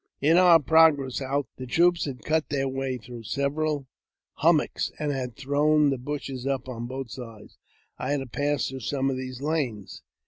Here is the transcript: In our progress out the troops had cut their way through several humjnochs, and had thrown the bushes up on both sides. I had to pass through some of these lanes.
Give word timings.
In 0.19 0.35
our 0.37 0.59
progress 0.59 1.21
out 1.21 1.45
the 1.57 1.67
troops 1.67 2.05
had 2.05 2.23
cut 2.23 2.49
their 2.49 2.67
way 2.67 2.97
through 2.97 3.21
several 3.21 3.85
humjnochs, 4.41 4.91
and 4.97 5.11
had 5.11 5.35
thrown 5.35 5.91
the 5.91 5.99
bushes 5.99 6.47
up 6.47 6.67
on 6.67 6.87
both 6.87 7.11
sides. 7.11 7.59
I 7.99 8.09
had 8.09 8.21
to 8.21 8.25
pass 8.25 8.67
through 8.67 8.79
some 8.79 9.11
of 9.11 9.15
these 9.17 9.43
lanes. 9.43 10.01